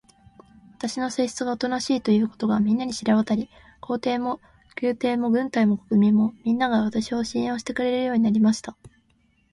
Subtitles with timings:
[0.79, 3.51] 私の性質がおとなしいということが、みんなに知れわたり、
[3.81, 4.41] 皇帝も
[4.81, 8.75] 宮廷も軍隊も国民も、みんなが、私を信用してくれるようになりました。